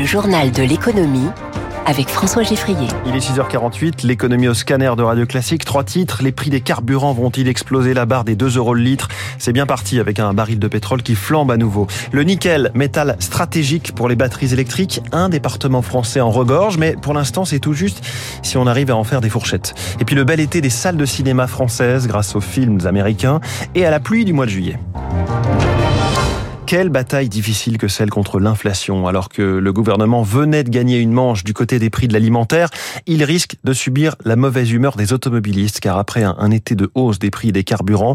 Le 0.00 0.06
journal 0.06 0.50
de 0.50 0.62
l'économie 0.62 1.28
avec 1.84 2.08
François 2.08 2.42
Geffrier. 2.42 2.88
Il 3.04 3.14
est 3.14 3.18
6h48, 3.18 4.06
l'économie 4.06 4.48
au 4.48 4.54
scanner 4.54 4.90
de 4.96 5.02
Radio 5.02 5.26
Classique. 5.26 5.66
Trois 5.66 5.84
titres, 5.84 6.22
les 6.22 6.32
prix 6.32 6.48
des 6.48 6.62
carburants 6.62 7.12
vont-ils 7.12 7.46
exploser 7.48 7.92
la 7.92 8.06
barre 8.06 8.24
des 8.24 8.34
2 8.34 8.56
euros 8.56 8.72
le 8.72 8.80
litre? 8.80 9.08
C'est 9.36 9.52
bien 9.52 9.66
parti 9.66 10.00
avec 10.00 10.18
un 10.18 10.32
baril 10.32 10.58
de 10.58 10.68
pétrole 10.68 11.02
qui 11.02 11.14
flambe 11.14 11.50
à 11.50 11.58
nouveau. 11.58 11.86
Le 12.12 12.22
nickel, 12.22 12.70
métal 12.72 13.16
stratégique 13.18 13.94
pour 13.94 14.08
les 14.08 14.16
batteries 14.16 14.54
électriques, 14.54 15.02
un 15.12 15.28
département 15.28 15.82
français 15.82 16.22
en 16.22 16.30
regorge, 16.30 16.78
mais 16.78 16.96
pour 17.02 17.12
l'instant 17.12 17.44
c'est 17.44 17.60
tout 17.60 17.74
juste 17.74 18.02
si 18.42 18.56
on 18.56 18.66
arrive 18.66 18.90
à 18.90 18.96
en 18.96 19.04
faire 19.04 19.20
des 19.20 19.28
fourchettes. 19.28 19.74
Et 20.00 20.06
puis 20.06 20.16
le 20.16 20.24
bel 20.24 20.40
été 20.40 20.62
des 20.62 20.70
salles 20.70 20.96
de 20.96 21.04
cinéma 21.04 21.46
françaises 21.46 22.08
grâce 22.08 22.34
aux 22.34 22.40
films 22.40 22.78
américains 22.86 23.40
et 23.74 23.84
à 23.84 23.90
la 23.90 24.00
pluie 24.00 24.24
du 24.24 24.32
mois 24.32 24.46
de 24.46 24.50
juillet. 24.50 24.78
Quelle 26.70 26.88
bataille 26.88 27.28
difficile 27.28 27.78
que 27.78 27.88
celle 27.88 28.10
contre 28.10 28.38
l'inflation. 28.38 29.08
Alors 29.08 29.28
que 29.28 29.42
le 29.42 29.72
gouvernement 29.72 30.22
venait 30.22 30.62
de 30.62 30.70
gagner 30.70 30.98
une 30.98 31.10
manche 31.10 31.42
du 31.42 31.52
côté 31.52 31.80
des 31.80 31.90
prix 31.90 32.06
de 32.06 32.12
l'alimentaire, 32.12 32.70
il 33.08 33.24
risque 33.24 33.56
de 33.64 33.72
subir 33.72 34.14
la 34.24 34.36
mauvaise 34.36 34.70
humeur 34.70 34.94
des 34.94 35.12
automobilistes 35.12 35.80
car 35.80 35.98
après 35.98 36.22
un, 36.22 36.50
été 36.52 36.76
de 36.76 36.88
hausse 36.94 37.18
des 37.18 37.30
prix 37.30 37.50
des 37.50 37.64
carburants, 37.64 38.14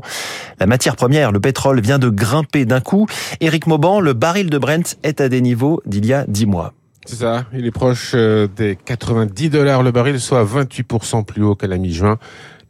la 0.57 0.67
matière 0.67 0.95
première, 0.95 1.33
le 1.33 1.41
pétrole, 1.41 1.81
vient 1.81 1.99
de 1.99 2.07
grimper 2.07 2.63
d'un 2.63 2.79
coup. 2.79 3.07
Éric 3.41 3.67
Mauban, 3.67 3.99
le 3.99 4.13
baril 4.13 4.49
de 4.49 4.57
Brent 4.57 4.95
est 5.03 5.19
à 5.19 5.27
des 5.27 5.41
niveaux 5.41 5.81
d'il 5.85 6.05
y 6.05 6.13
a 6.13 6.23
10 6.25 6.45
mois. 6.45 6.71
C'est 7.05 7.17
ça, 7.17 7.45
il 7.53 7.65
est 7.65 7.71
proche 7.71 8.13
euh, 8.15 8.47
des 8.47 8.77
90 8.83 9.49
dollars 9.49 9.83
le 9.83 9.91
baril, 9.91 10.19
soit 10.19 10.43
28% 10.43 11.25
plus 11.25 11.43
haut 11.43 11.55
qu'à 11.55 11.67
la 11.67 11.77
mi-juin. 11.77 12.17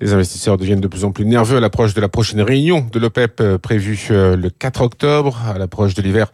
Les 0.06 0.14
investisseurs 0.14 0.60
deviennent 0.60 0.82
de 0.82 0.88
plus 0.88 1.04
en 1.04 1.12
plus 1.12 1.26
nerveux 1.26 1.58
à 1.58 1.60
l'approche 1.60 1.96
de 1.96 2.00
la 2.00 2.10
prochaine 2.10 2.40
réunion 2.40 2.86
de 2.92 3.00
l'OPEP 3.00 3.42
euh, 3.42 3.58
prévue 3.58 3.98
euh, 4.12 4.36
le 4.36 4.52
4 4.52 4.82
octobre. 4.82 5.42
À 5.48 5.58
l'approche 5.58 5.96
de 5.96 6.04
l'hiver, 6.04 6.28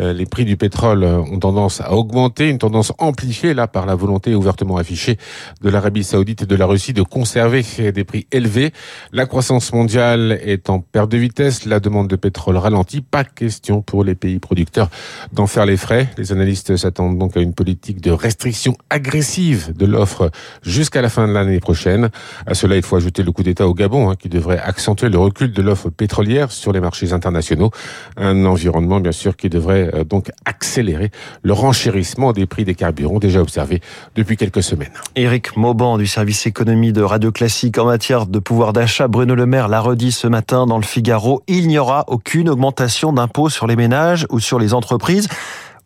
euh, 0.00 0.12
les 0.12 0.26
prix 0.26 0.44
du 0.44 0.56
pétrole 0.56 1.04
ont 1.04 1.38
tendance 1.38 1.80
à 1.80 1.92
augmenter, 1.92 2.48
une 2.48 2.58
tendance 2.58 2.92
amplifiée 2.98 3.54
là 3.54 3.68
par 3.68 3.86
la 3.86 3.94
volonté 3.94 4.34
ouvertement 4.34 4.76
affichée 4.76 5.18
de 5.60 5.70
l'Arabie 5.70 6.02
saoudite 6.02 6.42
et 6.42 6.46
de 6.46 6.56
la 6.56 6.66
Russie 6.66 6.94
de 6.94 7.02
conserver 7.02 7.64
des 7.92 8.02
prix 8.02 8.26
élevés. 8.32 8.72
La 9.12 9.26
croissance 9.26 9.72
mondiale 9.72 10.40
est 10.42 10.68
en 10.68 10.80
perte 10.80 11.12
de 11.12 11.18
vitesse, 11.18 11.64
la 11.64 11.78
demande 11.78 12.08
de 12.08 12.16
pétrole 12.16 12.56
ralentit. 12.56 13.02
Pas 13.02 13.22
question 13.22 13.82
pour 13.82 14.02
les 14.02 14.16
pays 14.16 14.40
producteurs 14.40 14.90
d'en 15.32 15.46
faire 15.46 15.64
les 15.64 15.76
frais. 15.76 16.08
Les 16.18 16.32
analystes 16.32 16.76
s'attendent 16.76 17.18
donc 17.18 17.36
à 17.36 17.40
une 17.40 17.54
politique 17.54 18.00
de 18.00 18.10
restriction 18.10 18.76
agressive 18.90 19.72
de 19.76 19.86
l'offre 19.86 20.32
jusqu'à 20.62 21.02
la 21.02 21.08
fin 21.08 21.28
de 21.28 21.32
l'année 21.32 21.60
prochaine. 21.60 22.10
À 22.46 22.54
cela, 22.54 22.74
il 22.74 22.82
faut 22.82 22.96
ajouter 22.96 23.11
le 23.18 23.32
coup 23.32 23.42
d'État 23.42 23.66
au 23.66 23.74
Gabon, 23.74 24.10
hein, 24.10 24.14
qui 24.18 24.30
devrait 24.30 24.58
accentuer 24.58 25.10
le 25.10 25.18
recul 25.18 25.52
de 25.52 25.60
l'offre 25.60 25.90
pétrolière 25.90 26.50
sur 26.50 26.72
les 26.72 26.80
marchés 26.80 27.12
internationaux. 27.12 27.70
Un 28.16 28.46
environnement, 28.46 29.00
bien 29.00 29.12
sûr, 29.12 29.36
qui 29.36 29.50
devrait 29.50 29.90
euh, 29.94 30.04
donc 30.04 30.30
accélérer 30.46 31.10
le 31.42 31.52
renchérissement 31.52 32.32
des 32.32 32.46
prix 32.46 32.64
des 32.64 32.74
carburants 32.74 33.18
déjà 33.18 33.42
observé 33.42 33.80
depuis 34.16 34.36
quelques 34.36 34.62
semaines. 34.62 34.92
Éric 35.16 35.56
Mauban 35.56 35.98
du 35.98 36.06
service 36.06 36.46
économie 36.46 36.92
de 36.92 37.02
Radio 37.02 37.30
Classique 37.32 37.76
en 37.78 37.84
matière 37.84 38.26
de 38.26 38.38
pouvoir 38.38 38.72
d'achat, 38.72 39.08
Bruno 39.08 39.34
Le 39.34 39.46
Maire 39.46 39.68
l'a 39.68 39.80
redit 39.80 40.12
ce 40.12 40.26
matin 40.26 40.66
dans 40.66 40.78
le 40.78 40.84
Figaro, 40.84 41.42
il 41.48 41.68
n'y 41.68 41.78
aura 41.78 42.04
aucune 42.06 42.48
augmentation 42.48 43.12
d'impôts 43.12 43.50
sur 43.50 43.66
les 43.66 43.76
ménages 43.76 44.26
ou 44.30 44.40
sur 44.40 44.58
les 44.58 44.72
entreprises. 44.74 45.28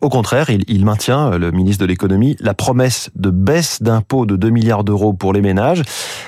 Au 0.06 0.08
contraire, 0.08 0.50
il, 0.50 0.84
maintient, 0.84 1.32
euh, 1.32 1.38
le 1.38 1.50
ministre 1.50 1.80
de 1.80 1.88
l'économie, 1.88 2.36
la 2.38 2.54
promesse 2.54 3.10
de 3.16 3.30
baisse 3.30 3.82
d'impôts 3.82 4.24
de 4.24 4.36
2 4.36 4.50
milliards 4.50 4.84
d'euros 4.84 5.12
pour 5.12 5.32
les 5.32 5.40
ménages. 5.40 5.82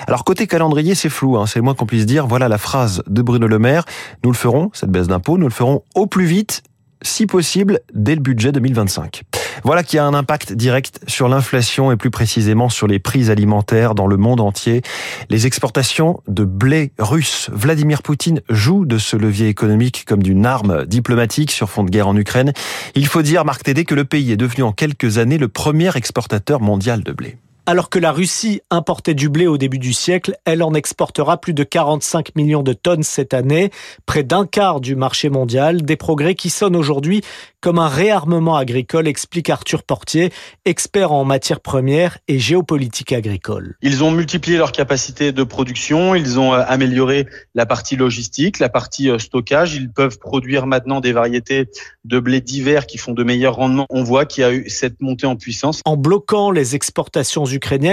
Alors 0.05 0.25
côté 0.25 0.47
calendrier, 0.47 0.95
c'est 0.95 1.07
flou, 1.07 1.37
hein, 1.37 1.45
c'est 1.47 1.61
moins 1.61 1.75
qu'on 1.75 1.85
puisse 1.85 2.05
dire. 2.05 2.27
Voilà 2.27 2.49
la 2.49 2.57
phrase 2.57 3.01
de 3.07 3.21
Bruno 3.21 3.47
Le 3.47 3.57
Maire. 3.57 3.85
Nous 4.25 4.31
le 4.31 4.35
ferons, 4.35 4.69
cette 4.73 4.89
baisse 4.89 5.07
d'impôts, 5.07 5.37
nous 5.37 5.47
le 5.47 5.53
ferons 5.53 5.83
au 5.95 6.07
plus 6.07 6.25
vite, 6.25 6.61
si 7.03 7.25
possible, 7.25 7.79
dès 7.93 8.15
le 8.15 8.21
budget 8.21 8.51
2025. 8.51 9.21
Voilà 9.63 9.83
qui 9.83 9.97
a 9.97 10.05
un 10.05 10.13
impact 10.13 10.53
direct 10.53 10.99
sur 11.07 11.27
l'inflation 11.27 11.91
et 11.91 11.97
plus 11.97 12.11
précisément 12.11 12.69
sur 12.69 12.87
les 12.87 12.99
prix 12.99 13.29
alimentaires 13.29 13.95
dans 13.95 14.07
le 14.07 14.17
monde 14.17 14.39
entier. 14.39 14.81
Les 15.29 15.47
exportations 15.47 16.21
de 16.27 16.43
blé 16.45 16.91
russe. 16.97 17.49
Vladimir 17.51 18.01
Poutine 18.01 18.41
joue 18.49 18.85
de 18.85 18.97
ce 18.97 19.15
levier 19.15 19.47
économique 19.47 20.05
comme 20.05 20.23
d'une 20.23 20.45
arme 20.45 20.85
diplomatique 20.85 21.51
sur 21.51 21.69
fond 21.69 21.83
de 21.83 21.89
guerre 21.89 22.07
en 22.07 22.15
Ukraine. 22.15 22.53
Il 22.95 23.07
faut 23.07 23.21
dire, 23.21 23.45
Marc 23.45 23.63
Tédé, 23.63 23.85
que 23.85 23.95
le 23.95 24.05
pays 24.05 24.31
est 24.31 24.37
devenu 24.37 24.63
en 24.63 24.71
quelques 24.71 25.17
années 25.17 25.37
le 25.37 25.47
premier 25.47 25.95
exportateur 25.95 26.61
mondial 26.61 27.03
de 27.03 27.11
blé. 27.11 27.37
Alors 27.69 27.91
que 27.91 27.99
la 27.99 28.11
Russie 28.11 28.61
importait 28.71 29.13
du 29.13 29.29
blé 29.29 29.45
au 29.45 29.59
début 29.59 29.77
du 29.77 29.93
siècle, 29.93 30.35
elle 30.43 30.63
en 30.63 30.73
exportera 30.73 31.39
plus 31.39 31.53
de 31.53 31.63
45 31.63 32.33
millions 32.33 32.63
de 32.63 32.73
tonnes 32.73 33.03
cette 33.03 33.35
année, 33.35 33.69
près 34.07 34.23
d'un 34.23 34.47
quart 34.47 34.81
du 34.81 34.95
marché 34.95 35.29
mondial, 35.29 35.83
des 35.83 35.95
progrès 35.95 36.33
qui 36.33 36.49
sonnent 36.49 36.75
aujourd'hui 36.75 37.21
comme 37.61 37.77
un 37.77 37.87
réarmement 37.87 38.55
agricole, 38.55 39.07
explique 39.07 39.49
Arthur 39.49 39.83
Portier, 39.83 40.31
expert 40.65 41.11
en 41.11 41.25
matières 41.25 41.59
premières 41.59 42.17
et 42.27 42.39
géopolitique 42.39 43.11
agricole. 43.11 43.75
Ils 43.81 44.03
ont 44.03 44.11
multiplié 44.11 44.57
leur 44.57 44.71
capacité 44.71 45.31
de 45.31 45.43
production, 45.43 46.15
ils 46.15 46.39
ont 46.39 46.53
euh, 46.53 46.63
amélioré 46.67 47.27
la 47.55 47.65
partie 47.65 47.97
logistique, 47.97 48.59
la 48.59 48.69
partie 48.69 49.09
euh, 49.09 49.19
stockage, 49.19 49.75
ils 49.75 49.91
peuvent 49.91 50.19
produire 50.19 50.67
maintenant 50.67 51.01
des 51.01 51.11
variétés 51.11 51.69
de 52.05 52.19
blé 52.19 52.39
divers 52.39 52.87
qui 52.87 52.97
font 52.97 53.13
de 53.13 53.23
meilleurs 53.23 53.55
rendements. 53.55 53.85
On 53.89 54.03
voit 54.03 54.25
qu'il 54.25 54.41
y 54.41 54.45
a 54.45 54.53
eu 54.53 54.69
cette 54.69 55.01
montée 55.01 55.27
en 55.27 55.35
puissance. 55.35 55.81
En 55.85 55.97
bloquant 55.97 56.51
les 56.51 56.75
exportations 56.75 57.45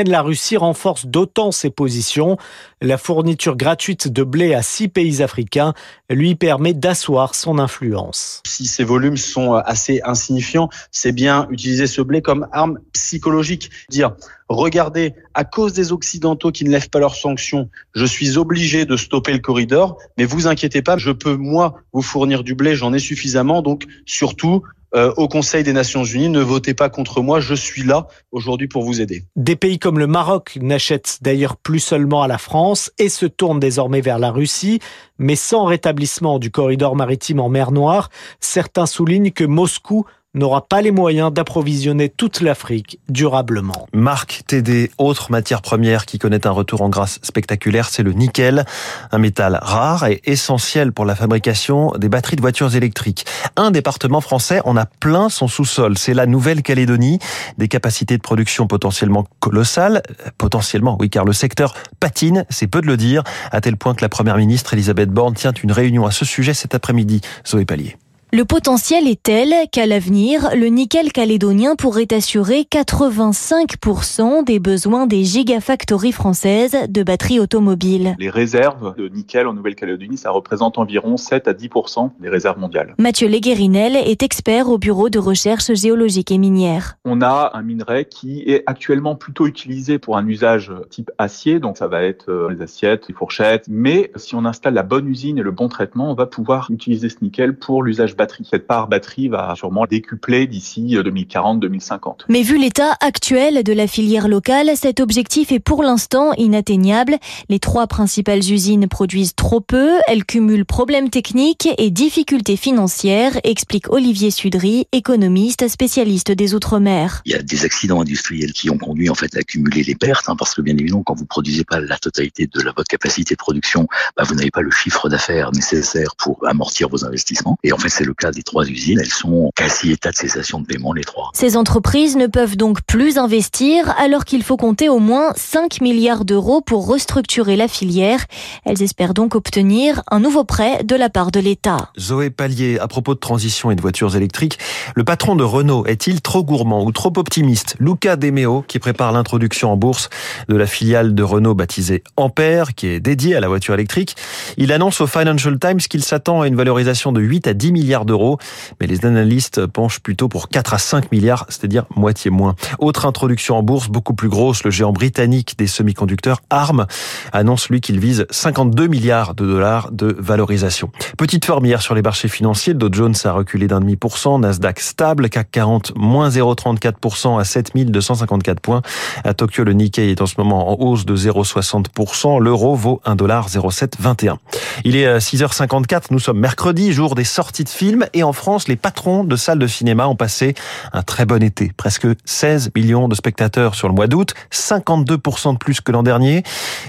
la 0.07 0.23
Russie 0.23 0.57
renforce 0.57 1.07
d'autant 1.07 1.53
ses 1.53 1.71
positions. 1.71 2.37
La 2.81 2.99
fourniture 2.99 3.57
gratuite 3.57 4.09
de 4.09 4.23
blé 4.23 4.55
à 4.55 4.63
six 4.63 4.89
pays 4.89 5.23
africains 5.23 5.75
lui 6.11 6.35
permet 6.35 6.75
d'asseoir 6.75 7.35
son 7.35 7.59
influence. 7.59 8.43
Si 8.47 8.67
ces 8.67 8.85
volumes 8.85 9.17
sont 9.17 9.55
assez 9.55 10.01
insignifiant, 10.05 10.69
c'est 10.91 11.13
bien 11.13 11.47
utiliser 11.51 11.87
ce 11.87 12.03
blé 12.03 12.23
comme 12.23 12.47
arme 12.53 12.79
psychologique. 12.93 13.71
Dire, 13.89 14.13
regardez, 14.49 15.15
à 15.35 15.45
cause 15.45 15.73
des 15.73 15.93
Occidentaux 15.93 16.53
qui 16.53 16.65
ne 16.65 16.71
lèvent 16.71 16.91
pas 16.91 17.01
leurs 17.01 17.17
sanctions, 17.17 17.69
je 17.95 18.05
suis 18.05 18.39
obligé 18.39 18.85
de 18.85 18.97
stopper 18.97 19.33
le 19.33 19.39
corridor, 19.39 19.99
mais 20.17 20.25
vous 20.25 20.47
inquiétez 20.47 20.83
pas, 20.83 20.97
je 20.99 21.11
peux 21.11 21.37
moi 21.37 21.75
vous 21.93 22.03
fournir 22.03 22.45
du 22.45 22.55
blé, 22.55 22.77
j'en 22.77 22.93
ai 22.93 22.99
suffisamment, 22.99 23.63
donc 23.63 23.87
surtout 24.05 24.63
euh, 24.95 25.13
au 25.17 25.29
Conseil 25.29 25.65
des 25.65 25.73
Nations 25.73 26.05
Unies, 26.05 26.29
ne 26.29 26.41
votez 26.41 26.75
pas 26.75 26.89
contre 26.89 27.21
moi, 27.21 27.41
je 27.41 27.55
suis 27.55 27.83
là 27.83 28.07
aujourd'hui 28.33 28.69
pour 28.69 28.85
vous 28.85 29.01
aider. 29.01 29.25
Des 29.35 29.57
pays 29.57 29.79
comme 29.79 29.99
le 29.99 30.07
Maroc 30.07 30.59
n'achètent 30.61 31.19
d'ailleurs 31.23 31.57
plus 31.57 31.81
seulement 31.81 32.23
à 32.23 32.29
la 32.29 32.39
France 32.39 32.93
et 32.99 33.09
se 33.09 33.27
tournent 33.27 33.61
désormais 33.61 34.01
vers 34.01 34.19
la 34.19 34.31
Russie, 34.31 34.81
mais 35.19 35.37
sans 35.37 35.65
rétablissement 35.65 36.39
du 36.39 36.51
corridor 36.51 36.97
maritime 36.97 37.41
en 37.41 37.49
mer 37.49 37.73
Noire, 37.73 38.11
certains 38.41 38.87
soulignent 38.87 39.33
que 39.33 39.45
Moscou 39.45 40.07
n'aura 40.37 40.67
pas 40.67 40.83
les 40.83 40.91
moyens 40.91 41.33
d'approvisionner 41.33 42.09
toute 42.09 42.41
l'Afrique 42.41 43.01
durablement. 43.09 43.89
Marc 43.93 44.43
TD, 44.47 44.91
autre 44.99 45.31
matière 45.31 45.63
première 45.63 46.07
qui 46.07 46.19
connaît 46.19 46.47
un 46.47 46.51
retour 46.51 46.83
en 46.83 46.89
grâce 46.89 47.19
spectaculaire, 47.23 47.89
c'est 47.89 48.03
le 48.03 48.13
nickel, 48.13 48.65
un 49.11 49.19
métal 49.19 49.59
rare 49.61 50.07
et 50.07 50.21
essentiel 50.25 50.93
pour 50.93 51.05
la 51.05 51.15
fabrication 51.15 51.93
des 51.99 52.09
batteries 52.09 52.37
de 52.37 52.43
voitures 52.43 52.77
électriques. 52.77 53.25
Un 53.57 53.71
département 53.71 54.21
français 54.21 54.61
en 54.65 54.77
a 54.77 54.87
plein 54.87 55.29
son 55.29 55.49
sous-sol, 55.49 55.99
c'est 55.99 56.15
la 56.15 56.27
Nouvelle-Calédonie, 56.27 57.19
des 57.59 57.69
capacités 57.69 58.17
de 58.17 58.23
production 58.23 58.67
potentiellement 58.67 59.27
colossales, 59.41 60.03
potentiellement 60.39 60.97
oui 61.01 61.11
car 61.11 61.25
le 61.25 61.33
secteur 61.33 61.75
patine, 61.99 62.45
c'est 62.51 62.67
peu 62.67 62.81
de 62.81 62.87
le 62.87 62.97
dire, 62.97 63.23
à 63.51 63.61
tel 63.61 63.77
point 63.77 63.95
que 63.95 64.03
la 64.03 64.09
première 64.09 64.37
ministre 64.37 64.75
Elisabeth 64.75 65.11
Borne 65.11 65.35
tient 65.35 65.53
une 65.53 65.73
réunion 65.73 66.07
à 66.07 66.11
ce 66.11 66.25
sujet 66.25 66.55
cet 66.55 66.75
après-midi. 66.75 67.21
Zoé 67.47 67.65
Pallier. 67.65 67.97
Le 68.33 68.45
potentiel 68.45 69.07
est 69.07 69.23
tel 69.23 69.55
qu'à 69.71 69.87
l'avenir, 69.87 70.51
le 70.57 70.67
nickel 70.67 71.13
calédonien 71.13 71.77
pourrait 71.77 72.13
assurer 72.13 72.67
85% 72.69 74.45
des 74.45 74.59
besoins 74.59 75.07
des 75.07 75.23
gigafactories 75.23 76.11
françaises 76.11 76.77
de 76.89 77.05
batteries 77.05 77.39
automobiles. 77.39 78.17
Les 78.19 78.29
réserves 78.29 78.97
de 78.97 79.07
nickel 79.07 79.47
en 79.47 79.55
Nouvelle-Calédonie, 79.55 80.17
ça 80.17 80.33
représente 80.33 80.77
environ 80.77 81.17
7 81.17 81.47
à 81.47 81.53
10% 81.53 82.11
des 82.19 82.29
réserves 82.29 82.59
mondiales. 82.59 82.97
Mathieu 82.99 83.29
Leguerinel 83.29 83.95
est 83.95 84.25
expert 84.25 84.71
au 84.71 84.79
Bureau 84.79 85.09
de 85.09 85.21
recherche 85.21 85.73
géologique 85.75 86.33
et 86.33 86.39
minière. 86.39 86.97
On 87.05 87.23
a 87.23 87.53
un 87.55 87.63
minerai 87.63 88.07
qui 88.07 88.41
est 88.41 88.65
actuellement 88.67 89.15
plutôt 89.15 89.47
utilisé 89.47 90.01
pour 90.01 90.17
un 90.17 90.27
usage 90.27 90.73
type 90.91 91.13
acier, 91.19 91.61
donc 91.61 91.79
ça 91.79 91.87
va 91.87 92.03
être 92.03 92.29
euh, 92.29 92.51
les 92.51 92.61
assiettes, 92.61 93.07
les 93.07 93.15
fourchettes, 93.15 93.67
mais 93.69 94.11
si 94.17 94.35
on 94.35 94.45
installe 94.45 94.75
la 94.75 94.83
bonne 94.83 95.07
usine 95.07 95.39
et 95.39 95.43
le 95.43 95.53
bon 95.53 95.69
traitement, 95.69 96.11
on 96.11 96.15
va 96.15 96.27
pouvoir 96.27 96.73
utiliser 96.73 97.09
ce 97.09 97.19
nickel 97.23 97.57
pour 97.57 97.85
l'usage 97.85 98.16
batterie. 98.17 98.47
Cette 98.51 98.67
part 98.67 98.89
batterie 98.89 99.29
va 99.29 99.55
sûrement 99.57 99.87
décupler 99.87 100.47
d'ici 100.47 100.97
2040-2050. 100.97 102.09
Euh, 102.09 102.25
Mais 102.29 102.43
vu 102.43 102.59
l'état 102.59 102.97
actuel 103.01 103.63
de 103.63 103.73
la 103.73 103.87
filière 103.87 104.29
locale, 104.29 104.71
cet 104.77 105.01
objectif 105.01 105.53
est 105.53 105.61
pour 105.61 105.83
l'instant 105.83 106.33
inatteignable. 106.35 107.17
Les 107.49 107.59
trois 107.59 107.87
principales 107.87 108.39
usines 108.51 108.89
produisent 108.89 109.35
trop 109.35 109.61
peu, 109.61 109.93
elles 110.07 110.25
cumulent 110.25 110.65
problèmes 110.65 111.11
techniques 111.11 111.69
et 111.79 111.91
difficultés 111.91 112.57
financières, 112.57 113.39
explique 113.45 113.91
Olivier 113.91 114.31
Sudry, 114.31 114.87
économiste 114.93 115.69
spécialiste 115.69 116.33
des 116.33 116.55
Outre-mer. 116.55 117.23
Il 117.25 117.33
y 117.33 117.35
a 117.35 117.43
des 117.43 117.65
accidents 117.65 118.01
industriels 118.01 118.53
qui 118.53 118.71
ont 118.71 118.79
conduit 118.79 119.11
en 119.11 119.15
fait 119.15 119.35
à 119.37 119.41
accumuler 119.41 119.83
les 119.83 119.95
pertes, 119.95 120.29
hein, 120.29 120.37
parce 120.39 120.55
que 120.55 120.63
bien 120.63 120.77
évidemment, 120.77 121.03
quand 121.03 121.15
vous 121.15 121.27
produisez 121.27 121.65
pas 121.65 121.81
la 121.81 121.99
totalité 121.99 122.47
de 122.47 122.61
la, 122.63 122.73
votre 122.77 122.89
capacité 122.89 123.35
de 123.35 123.39
production, 123.39 123.87
bah, 124.17 124.25
vous 124.25 124.35
n'avez 124.35 124.51
pas 124.51 124.63
le 124.63 124.71
chiffre 124.71 125.09
d'affaires 125.09 125.53
nécessaire 125.53 126.17
pour 126.17 126.47
amortir 126.47 126.89
vos 126.89 127.05
investissements. 127.05 127.59
Et 127.63 127.73
en 127.73 127.79
fait, 127.79 127.89
c'est 127.89 128.05
le 128.07 128.15
cas 128.15 128.31
des 128.31 128.43
trois 128.43 128.67
usines. 128.67 128.99
Elles 129.01 129.07
sont 129.07 129.51
quasi 129.55 129.93
état 129.93 130.11
de 130.11 130.17
cessation 130.17 130.61
de 130.61 130.67
paiement, 130.67 130.93
les 130.93 131.05
trois. 131.05 131.31
Ces 131.35 131.57
entreprises 131.57 132.17
ne 132.17 132.27
peuvent 132.27 132.57
donc 132.57 132.83
plus 132.83 133.19
investir 133.19 133.95
alors 133.99 134.25
qu'il 134.25 134.43
faut 134.43 134.57
compter 134.57 134.89
au 134.89 134.99
moins 134.99 135.33
5 135.37 135.81
milliards 135.81 136.25
d'euros 136.25 136.61
pour 136.61 136.87
restructurer 136.87 137.57
la 137.57 137.69
filière. 137.69 138.25
Elles 138.65 138.83
espèrent 138.83 139.15
donc 139.15 139.35
obtenir 139.35 140.03
un 140.11 140.21
nouveau 140.21 140.45
prêt 140.45 140.85
de 140.85 140.95
la 140.95 141.11
part 141.11 141.31
de 141.31 141.41
l'État. 141.41 141.91
Zoé 141.99 142.31
Pallier, 142.31 142.79
à 142.79 142.89
propos 142.89 143.15
de 143.15 143.21
transition 143.21 143.71
et 143.71 143.75
de 143.75 143.81
voitures 143.81 144.17
électriques, 144.17 144.59
le 144.95 145.05
patron 145.05 145.37
de 145.37 145.45
Renault 145.45 145.85
est-il 145.87 146.21
trop 146.21 146.45
gourmand 146.45 146.85
ou 146.85 146.93
trop 146.93 147.13
optimiste? 147.17 147.77
Luca 147.81 148.17
Demeo, 148.17 148.63
qui 148.67 148.79
prépare 148.79 149.13
l'introduction 149.13 149.73
en 149.73 149.77
bourse 149.77 150.09
de 150.49 150.57
la 150.57 150.67
filiale 150.67 151.15
de 151.15 151.23
Renault 151.23 151.55
baptisée 151.55 152.05
Ampère, 152.17 152.75
qui 152.75 152.87
est 152.87 153.01
dédiée 153.01 153.35
à 153.35 153.41
la 153.41 153.49
voiture 153.49 153.75
électrique, 153.75 154.17
il 154.57 154.73
annonce 154.73 155.01
au 155.01 155.07
Financial 155.07 155.59
Times 155.59 155.79
qu'il 155.79 156.05
s'attend 156.05 156.43
à 156.43 156.47
une 156.47 156.57
valorisation 156.57 157.13
de 157.13 157.21
8 157.21 157.47
à 157.47 157.55
10 157.55 157.73
milliards 157.73 157.96
d'euros, 158.05 158.39
mais 158.81 158.87
les 158.87 159.05
analystes 159.05 159.67
penchent 159.67 160.01
plutôt 160.01 160.29
pour 160.29 160.49
4 160.49 160.75
à 160.75 160.79
5 160.79 161.13
milliards, 161.13 161.47
c'est-à-dire 161.49 161.85
moitié 161.95 162.31
moins. 162.31 162.55
Autre 162.79 163.07
introduction 163.07 163.57
en 163.57 163.63
bourse, 163.63 163.89
beaucoup 163.89 164.15
plus 164.15 164.29
grosse, 164.29 164.65
le 164.65 164.71
géant 164.71 164.93
britannique 164.93 165.57
des 165.59 165.67
semi-conducteurs 165.67 166.41
ARM 166.51 166.87
annonce 167.33 167.69
lui 167.69 167.81
qu'il 167.81 167.99
vise 167.99 168.27
52 168.31 168.87
milliards 168.87 169.35
de 169.35 169.47
dollars 169.47 169.91
de 169.93 170.17
valorisation. 170.19 170.91
Petite 171.17 171.45
forme 171.45 171.67
hier 171.67 171.83
sur 171.83 171.95
les 171.95 172.03
marchés 172.03 172.29
financiers, 172.29 172.75
Dow 172.75 172.89
Jones 172.93 173.15
a 173.25 173.33
reculé 173.33 173.67
d'un 173.67 173.81
demi 173.81 173.97
pour 173.97 174.19
cent, 174.19 174.39
Nasdaq 174.39 174.81
stable, 174.81 175.29
CAC 175.29 175.51
40 175.51 175.93
moins 175.97 176.29
0,34% 176.29 177.41
à 177.41 177.45
7254 177.45 178.61
points. 178.61 178.83
À 179.25 179.35
Tokyo, 179.35 179.65
le 179.65 179.73
Nikkei 179.73 180.11
est 180.11 180.21
en 180.21 180.27
ce 180.27 180.35
moment 180.39 180.71
en 180.71 180.85
hausse 180.85 181.07
de 181.07 181.17
0,60%, 181.17 182.41
l'euro 182.41 182.75
vaut 182.75 183.01
1,0721. 183.07 184.37
Il 184.85 184.97
est 184.97 185.19
6h54, 185.19 186.05
nous 186.11 186.19
sommes 186.19 186.39
mercredi, 186.39 186.93
jour 186.93 187.15
des 187.15 187.25
sorties 187.25 187.65
de 187.65 187.69
films 187.69 187.86
et 188.13 188.23
en 188.23 188.33
France, 188.33 188.69
les 188.69 188.77
patrons 188.77 189.25
de 189.25 189.37
salles 189.37 189.59
de 189.59 189.67
cinéma 189.67 190.09
ont 190.09 190.17
passé 190.17 190.55
un 190.93 191.03
très 191.03 191.25
bon 191.25 191.43
été. 191.43 191.73
Presque 191.77 192.07
16 192.25 192.71
millions 192.75 193.09
de 193.09 193.15
spectateurs 193.15 193.75
sur 193.75 193.89
le 193.89 193.95
mois 193.95 194.07
d'août, 194.07 194.35
52% 194.53 195.53
de 195.53 195.59
plus 195.59 195.81
que 195.81 195.93
l'an 195.93 196.03
dernier. 196.03 196.43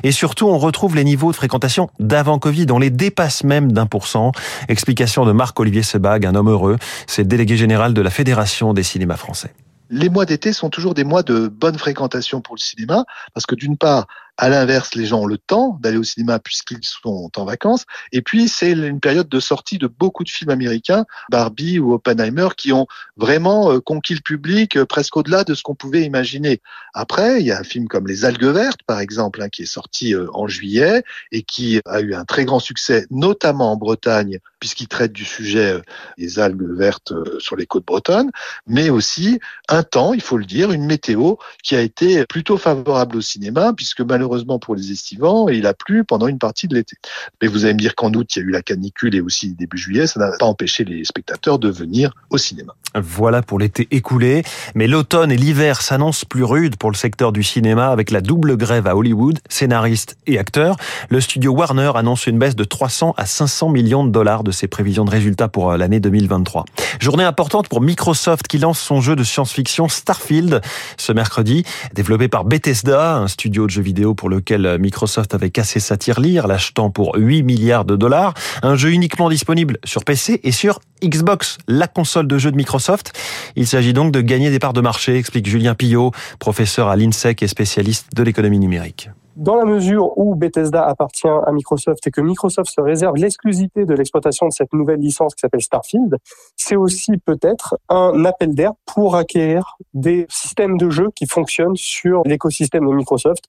Et 0.04 0.12
surtout, 0.12 0.48
on 0.48 0.58
retrouve 0.58 0.96
les 0.96 1.04
niveaux 1.04 1.32
de 1.32 1.36
fréquentation 1.36 1.90
d'avant 2.00 2.40
Covid. 2.40 2.68
On 2.72 2.80
les 2.80 2.90
dépasse 2.90 3.44
même 3.44 3.72
d'un 3.72 3.86
pour 3.86 4.08
cent. 4.08 4.32
Explication 4.68 5.26
de 5.26 5.32
Marc-Olivier 5.32 5.84
Sebag, 5.84 6.26
un 6.26 6.36
homme 6.36 6.50
heureux. 6.50 6.78
C'est 7.06 7.28
délégué 7.28 7.58
général 7.58 7.94
de 7.94 8.02
la 8.02 8.10
Fédération 8.10 8.74
des 8.74 8.84
cinémas 8.84 9.18
français. 9.18 9.54
Les 9.90 10.10
mois 10.10 10.26
d'été 10.26 10.52
sont 10.52 10.70
toujours 10.70 10.94
des 10.94 11.06
mois 11.06 11.24
de 11.24 11.48
bonne 11.48 11.78
fréquentation 11.78 12.42
pour 12.42 12.56
le 12.56 12.60
cinéma, 12.60 13.06
parce 13.34 13.46
que 13.46 13.56
d'une 13.56 13.78
part, 13.78 14.08
à 14.38 14.50
l'inverse, 14.50 14.94
les 14.96 15.06
gens 15.06 15.22
ont 15.22 15.26
le 15.26 15.38
temps 15.38 15.80
d'aller 15.82 15.98
au 15.98 16.04
cinéma 16.04 16.40
puisqu'ils 16.40 16.84
sont 16.84 17.32
en 17.36 17.46
vacances. 17.46 17.86
Et 18.12 18.22
puis, 18.22 18.48
c'est 18.48 18.72
une 18.72 19.00
période 19.00 19.28
de 19.28 19.40
sortie 19.40 19.78
de 19.78 19.88
beaucoup 19.88 20.24
de 20.24 20.30
films 20.30 20.52
américains, 20.52 21.06
Barbie 21.32 21.80
ou 21.80 21.94
Oppenheimer, 21.94 22.50
qui 22.56 22.72
ont 22.72 22.88
vraiment 23.18 23.72
euh, 23.72 23.80
conquis 23.80 24.14
le 24.14 24.22
public 24.22 24.78
euh, 24.78 24.86
presque 24.86 25.18
au-delà 25.18 25.44
de 25.44 25.56
ce 25.56 25.64
qu'on 25.64 25.76
pouvait 25.76 26.04
imaginer. 26.04 26.62
Après, 26.94 27.40
il 27.40 27.48
y 27.48 27.52
a 27.52 27.60
un 27.60 27.64
film 27.64 27.88
comme 27.88 28.08
Les 28.08 28.26
Algues 28.26 28.46
Vertes, 28.46 28.84
par 28.86 29.00
exemple, 29.00 29.42
hein, 29.42 29.50
qui 29.50 29.64
est 29.64 29.66
sorti 29.66 30.14
euh, 30.14 30.28
en 30.34 30.48
juillet 30.48 31.04
et 31.32 31.42
qui 31.42 31.82
a 31.86 32.02
eu 32.02 32.14
un 32.14 32.26
très 32.26 32.46
grand 32.46 32.60
succès, 32.60 33.08
notamment 33.10 33.72
en 33.72 33.76
Bretagne, 33.76 34.40
puisqu'il 34.60 34.88
traite 34.88 35.12
du 35.12 35.26
sujet 35.26 35.82
des 36.18 36.40
algues 36.40 36.78
vertes 36.78 37.14
sur 37.40 37.56
les 37.56 37.66
côtes 37.66 37.86
bretonnes, 37.86 38.32
mais 38.66 38.90
aussi 38.90 39.40
un 39.70 39.84
temps, 39.84 40.14
il 40.14 40.22
faut 40.22 40.38
le 40.38 40.46
dire, 40.46 40.72
une 40.72 40.86
météo 40.86 41.36
qui 41.64 41.76
a 41.76 41.82
été 41.82 42.26
plutôt 42.26 42.58
favorable 42.58 43.18
au 43.18 43.22
cinéma, 43.22 43.74
puisque 43.74 44.02
malheureusement, 44.02 44.60
pour 44.60 44.76
les 44.76 44.92
estivants, 44.92 45.50
il 45.50 45.66
a 45.66 45.74
plu 45.74 46.04
pendant 46.04 46.28
une 46.28 46.40
partie 46.40 46.68
de 46.68 46.76
l'été. 46.76 46.98
Mais 47.42 47.48
vous 47.48 47.66
allez 47.66 47.74
me 47.74 47.80
dire 47.80 47.96
qu'en 47.96 48.14
août, 48.14 48.36
il 48.36 48.40
y 48.40 48.42
a 48.42 48.46
eu 48.46 48.52
la 48.52 48.62
canicule 48.62 49.16
et 49.16 49.22
aussi 49.22 49.54
début 49.54 49.78
juillet, 49.78 50.08
ça 50.08 50.20
n'a 50.20 50.32
pas 50.38 50.46
empêché 50.46 50.84
les 50.84 51.04
spectateurs 51.04 51.60
de 51.60 51.70
venir 51.70 52.14
au 52.30 52.38
cinéma. 52.38 52.74
Voilà 52.96 53.42
pour 53.42 53.60
l'été 53.60 53.88
écoulé, 53.92 54.44
mais 54.74 54.88
l'automne 54.88 55.32
et 55.32 55.38
l'hiver 55.38 55.82
s'annoncent 55.82 56.26
plus 56.28 56.44
rudes 56.44 56.78
pour 56.78 56.90
le 56.90 56.96
secteur 56.96 57.32
du 57.32 57.44
cinéma 57.44 57.90
avec 57.90 58.12
la 58.12 58.22
double 58.22 58.58
grève 58.58 58.88
à 58.88 58.96
Hollywood, 58.96 59.40
scénaristes 59.50 60.18
et 60.26 60.40
acteurs. 60.40 60.78
Le 61.10 61.22
studio 61.22 61.52
Warner 61.52 61.92
annonce 61.96 62.28
une 62.28 62.40
baisse 62.40 62.56
de 62.56 62.64
300 62.64 63.14
à 63.18 63.26
500 63.26 63.70
millions 63.70 64.06
de 64.06 64.12
dollars 64.12 64.44
de 64.48 64.52
ses 64.52 64.68
prévisions 64.68 65.06
de 65.06 65.12
résultats 65.12 65.50
pour 65.50 65.72
euh, 65.72 65.78
l'année 65.78 66.00
2023. 66.00 66.66
Journée 67.00 67.26
importante 67.26 67.68
pour 67.68 67.82
Microsoft 67.82 68.48
qui 68.48 68.58
lance 68.58 68.80
son 68.80 69.02
jeu 69.02 69.16
de 69.16 69.24
science-fiction 69.24 69.90
Starfield 69.90 70.62
ce 70.98 71.12
mercredi, 71.12 71.64
développé 71.94 72.30
par 72.30 72.46
Bethesda, 72.46 73.18
un 73.18 73.28
studio 73.28 73.66
de 73.66 73.72
jeux 73.72 73.82
vidéo 73.82 74.16
pour 74.16 74.30
lequel 74.30 74.78
Microsoft 74.80 75.36
avait 75.36 75.50
cassé 75.50 75.80
sa 75.80 75.98
tirelire, 75.98 76.48
l'achetant 76.48 76.90
pour 76.90 77.16
8 77.16 77.44
milliards 77.44 77.86
de 77.86 77.96
dollars. 77.96 78.34
Un 78.64 78.76
jeu 78.76 78.92
uniquement 78.92 79.30
disponible 79.30 79.78
sur 79.84 80.06
PC 80.06 80.40
et 80.44 80.52
sur 80.52 80.80
Xbox, 81.04 81.58
la 81.68 81.88
console 81.88 82.28
de 82.28 82.38
jeu 82.38 82.52
de 82.52 82.58
Microsoft. 82.58 83.14
Il 83.56 83.68
s'agit 83.68 83.94
donc 83.94 84.12
de 84.12 84.22
gagner 84.22 84.50
des 84.50 84.60
parts 84.60 84.74
de 84.74 84.82
marché, 84.82 85.18
explique 85.18 85.48
Julien 85.48 85.76
Pillot, 85.76 86.12
professeur 86.40 86.88
à 86.88 86.96
l'INSEC 86.96 87.44
et 87.44 87.48
spécialiste 87.48 88.08
de 88.16 88.24
l'économie 88.24 88.60
numérique 88.60 89.10
dans 89.38 89.56
la 89.56 89.66
mesure 89.66 90.18
où 90.18 90.36
Bethesda 90.36 90.84
appartient 90.84 91.28
à 91.28 91.52
Microsoft 91.52 92.06
et 92.08 92.12
que 92.12 92.22
Microsoft 92.22 92.72
se 92.72 92.82
réserve 92.82 93.16
l'exclusivité 93.16 93.86
de 93.86 93.94
l'exploitation 93.94 94.48
de 94.48 94.52
cette 94.52 94.74
nouvelle 94.74 95.00
licence 95.00 95.36
qui 95.36 95.42
s'appelle 95.42 95.62
Starfield, 95.62 96.18
c'est 96.56 96.76
aussi 96.76 97.18
peut-être 97.18 97.78
un 97.88 98.26
appel 98.26 98.56
d'air 98.56 98.72
pour 98.86 99.16
acquérir 99.16 99.78
des 99.94 100.26
systèmes 100.30 100.78
de 100.78 100.90
jeux 100.90 101.10
qui 101.16 101.28
fonctionnent 101.28 101.76
sur 101.76 102.24
l'écosystème 102.26 102.88
de 102.88 102.94
Microsoft, 102.94 103.44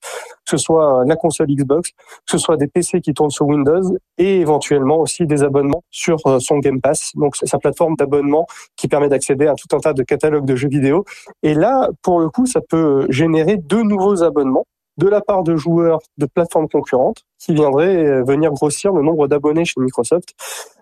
que 0.45 0.51
ce 0.51 0.57
soit 0.57 1.03
la 1.05 1.15
console 1.15 1.47
Xbox, 1.47 1.91
que 1.91 2.31
ce 2.31 2.37
soit 2.37 2.55
des 2.55 2.67
PC 2.67 3.01
qui 3.01 3.13
tournent 3.13 3.31
sur 3.31 3.47
Windows 3.47 3.97
et 4.19 4.39
éventuellement 4.39 4.99
aussi 4.99 5.25
des 5.25 5.43
abonnements 5.43 5.83
sur 5.89 6.17
euh, 6.27 6.39
son 6.39 6.59
Game 6.59 6.81
Pass, 6.81 7.13
donc 7.15 7.35
sa 7.35 7.57
plateforme 7.57 7.95
d'abonnement 7.95 8.45
qui 8.75 8.87
permet 8.87 9.09
d'accéder 9.09 9.47
à 9.47 9.55
tout 9.55 9.75
un 9.75 9.79
tas 9.79 9.93
de 9.93 10.03
catalogues 10.03 10.45
de 10.45 10.55
jeux 10.55 10.69
vidéo. 10.69 11.03
Et 11.41 11.55
là, 11.55 11.89
pour 12.03 12.19
le 12.19 12.29
coup, 12.29 12.45
ça 12.45 12.61
peut 12.61 13.07
générer 13.09 13.57
deux 13.57 13.81
nouveaux 13.81 14.23
abonnements 14.23 14.65
de 14.99 15.07
la 15.07 15.21
part 15.21 15.43
de 15.43 15.55
joueurs 15.55 15.99
de 16.17 16.25
plateformes 16.25 16.67
concurrentes 16.67 17.23
qui 17.39 17.53
viendraient 17.53 18.05
euh, 18.05 18.23
venir 18.23 18.51
grossir 18.51 18.91
le 18.91 19.01
nombre 19.01 19.27
d'abonnés 19.27 19.63
chez 19.63 19.79
Microsoft. 19.79 20.35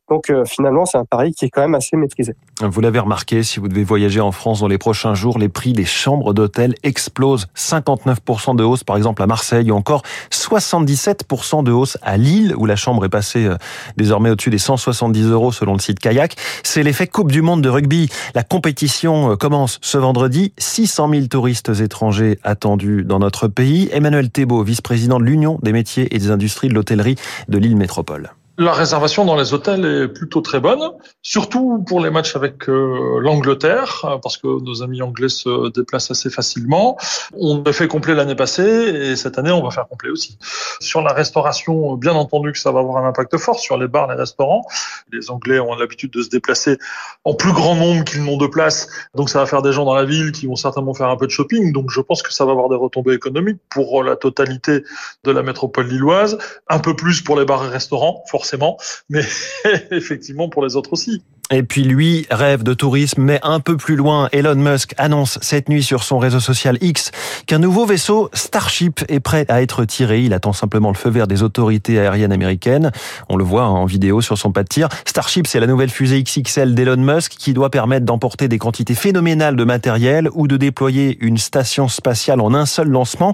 Donc 0.09 0.29
euh, 0.29 0.45
finalement, 0.45 0.85
c'est 0.85 0.97
un 0.97 1.05
pari 1.05 1.33
qui 1.33 1.45
est 1.45 1.49
quand 1.49 1.61
même 1.61 1.75
assez 1.75 1.97
maîtrisé. 1.97 2.35
Vous 2.61 2.81
l'avez 2.81 2.99
remarqué, 2.99 3.43
si 3.43 3.59
vous 3.59 3.67
devez 3.67 3.83
voyager 3.83 4.21
en 4.21 4.31
France 4.31 4.61
dans 4.61 4.67
les 4.67 4.77
prochains 4.77 5.13
jours, 5.13 5.37
les 5.37 5.49
prix 5.49 5.73
des 5.73 5.85
chambres 5.85 6.33
d'hôtel 6.33 6.75
explosent. 6.83 7.47
59% 7.55 8.55
de 8.55 8.63
hausse 8.63 8.83
par 8.83 8.97
exemple 8.97 9.21
à 9.21 9.27
Marseille 9.27 9.69
ou 9.69 9.75
encore 9.75 10.03
77% 10.31 11.63
de 11.63 11.71
hausse 11.71 11.97
à 12.01 12.17
Lille 12.17 12.55
où 12.57 12.65
la 12.65 12.75
chambre 12.75 13.05
est 13.05 13.09
passée 13.09 13.45
euh, 13.45 13.57
désormais 13.97 14.29
au-dessus 14.29 14.49
des 14.49 14.57
170 14.57 15.29
euros 15.29 15.51
selon 15.51 15.73
le 15.73 15.79
site 15.79 15.99
Kayak. 15.99 16.35
C'est 16.63 16.83
l'effet 16.83 17.07
Coupe 17.07 17.31
du 17.31 17.41
Monde 17.41 17.61
de 17.61 17.69
rugby. 17.69 18.09
La 18.33 18.43
compétition 18.43 19.31
euh, 19.31 19.35
commence 19.35 19.79
ce 19.81 19.97
vendredi. 19.97 20.53
600 20.57 21.09
000 21.09 21.27
touristes 21.27 21.71
étrangers 21.81 22.39
attendus 22.43 23.03
dans 23.03 23.19
notre 23.19 23.47
pays. 23.47 23.89
Emmanuel 23.91 24.29
Thébault, 24.29 24.63
vice-président 24.63 25.19
de 25.19 25.25
l'Union 25.25 25.59
des 25.63 25.73
métiers 25.73 26.15
et 26.15 26.19
des 26.19 26.31
industries 26.31 26.69
de 26.69 26.73
l'hôtellerie 26.73 27.15
de 27.49 27.57
Lille 27.57 27.75
Métropole. 27.75 28.31
La 28.59 28.73
réservation 28.73 29.23
dans 29.23 29.35
les 29.35 29.53
hôtels 29.53 29.85
est 29.85 30.07
plutôt 30.07 30.41
très 30.41 30.59
bonne, 30.59 30.81
surtout 31.21 31.83
pour 31.87 32.01
les 32.01 32.09
matchs 32.09 32.35
avec 32.35 32.67
euh, 32.67 33.19
l'Angleterre, 33.21 34.17
parce 34.23 34.37
que 34.37 34.47
nos 34.47 34.81
amis 34.81 35.03
anglais 35.03 35.29
se 35.29 35.69
déplacent 35.69 36.09
assez 36.09 36.31
facilement. 36.31 36.97
On 37.37 37.61
a 37.61 37.71
fait 37.71 37.87
complet 37.87 38.15
l'année 38.15 38.33
passée 38.33 38.63
et 38.63 39.15
cette 39.15 39.37
année 39.37 39.51
on 39.51 39.61
va 39.61 39.69
faire 39.69 39.87
complet 39.87 40.09
aussi. 40.09 40.39
Sur 40.79 41.03
la 41.03 41.13
restauration, 41.13 41.93
bien 41.97 42.13
entendu 42.13 42.51
que 42.51 42.57
ça 42.57 42.71
va 42.71 42.79
avoir 42.79 43.05
un 43.05 43.07
impact 43.07 43.37
fort 43.37 43.59
sur 43.59 43.77
les 43.77 43.87
bars, 43.87 44.07
les 44.07 44.15
restaurants. 44.15 44.65
Les 45.11 45.29
Anglais 45.29 45.59
ont 45.59 45.75
l'habitude 45.75 46.11
de 46.13 46.23
se 46.23 46.29
déplacer 46.29 46.79
en 47.25 47.35
plus 47.35 47.53
grand 47.53 47.75
nombre 47.75 48.05
qu'ils 48.05 48.23
n'ont 48.23 48.37
de 48.37 48.47
place, 48.47 48.87
donc 49.13 49.29
ça 49.29 49.37
va 49.37 49.45
faire 49.45 49.61
des 49.61 49.71
gens 49.71 49.85
dans 49.85 49.95
la 49.95 50.05
ville 50.05 50.31
qui 50.31 50.47
vont 50.47 50.55
certainement 50.55 50.95
faire 50.95 51.09
un 51.09 51.15
peu 51.15 51.27
de 51.27 51.31
shopping. 51.31 51.73
Donc 51.73 51.91
je 51.91 52.01
pense 52.01 52.23
que 52.23 52.33
ça 52.33 52.43
va 52.43 52.53
avoir 52.53 52.69
des 52.69 52.75
retombées 52.75 53.13
économiques 53.13 53.59
pour 53.69 54.01
la 54.01 54.15
totalité 54.15 54.83
de 55.25 55.31
la 55.31 55.43
métropole 55.43 55.85
lilloise, 55.85 56.39
un 56.69 56.79
peu 56.79 56.95
plus 56.95 57.21
pour 57.21 57.39
les 57.39 57.45
bars 57.45 57.63
et 57.63 57.69
restaurants, 57.69 58.23
forcément 58.27 58.46
forcément, 58.47 58.77
mais 59.09 59.23
effectivement 59.91 60.49
pour 60.49 60.63
les 60.63 60.75
autres 60.75 60.93
aussi. 60.93 61.21
Et 61.49 61.63
puis 61.63 61.83
lui 61.83 62.27
rêve 62.29 62.63
de 62.63 62.73
tourisme, 62.73 63.21
mais 63.21 63.39
un 63.41 63.61
peu 63.61 63.77
plus 63.77 63.95
loin, 63.95 64.27
Elon 64.33 64.55
Musk 64.55 64.93
annonce 64.97 65.39
cette 65.41 65.69
nuit 65.69 65.81
sur 65.81 66.03
son 66.03 66.19
réseau 66.19 66.41
social 66.41 66.77
X 66.81 67.11
qu'un 67.45 67.59
nouveau 67.59 67.85
vaisseau 67.85 68.29
Starship 68.33 69.05
est 69.07 69.21
prêt 69.21 69.45
à 69.47 69.61
être 69.61 69.85
tiré. 69.85 70.23
Il 70.23 70.33
attend 70.33 70.51
simplement 70.51 70.89
le 70.89 70.95
feu 70.95 71.09
vert 71.09 71.25
des 71.25 71.43
autorités 71.43 71.99
aériennes 71.99 72.33
américaines. 72.33 72.91
On 73.29 73.37
le 73.37 73.45
voit 73.45 73.65
en 73.65 73.85
vidéo 73.85 74.19
sur 74.19 74.37
son 74.37 74.51
pas 74.51 74.63
de 74.63 74.67
tir. 74.67 74.89
Starship, 75.05 75.47
c'est 75.47 75.61
la 75.61 75.67
nouvelle 75.67 75.89
fusée 75.89 76.21
XXL 76.21 76.75
d'Elon 76.75 76.97
Musk 76.97 77.35
qui 77.37 77.53
doit 77.53 77.69
permettre 77.69 78.05
d'emporter 78.05 78.49
des 78.49 78.57
quantités 78.57 78.95
phénoménales 78.95 79.55
de 79.55 79.63
matériel 79.63 80.29
ou 80.33 80.47
de 80.49 80.57
déployer 80.57 81.17
une 81.21 81.37
station 81.37 81.87
spatiale 81.87 82.41
en 82.41 82.53
un 82.53 82.65
seul 82.65 82.89
lancement. 82.89 83.31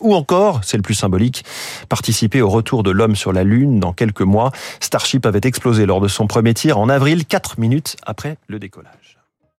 Ou 0.00 0.14
encore, 0.14 0.60
c'est 0.64 0.78
le 0.78 0.82
plus 0.82 0.94
symbolique, 0.94 1.44
participer 1.90 2.40
au 2.40 2.48
retour 2.48 2.82
de 2.82 2.90
l'homme 2.90 3.16
sur 3.16 3.34
la 3.34 3.44
Lune 3.44 3.80
dans 3.80 3.92
quelques 3.92 4.22
mois. 4.22 4.50
Starship 4.80 5.26
avait 5.26 5.40
explosé 5.44 5.84
lors 5.84 6.00
de 6.00 6.08
son 6.08 6.26
premier 6.26 6.54
tir 6.54 6.78
en 6.78 6.88
avril. 6.88 7.26
4 7.50 7.58
minutes 7.58 7.96
après 8.06 8.36
le 8.46 8.60
décollage. 8.60 9.19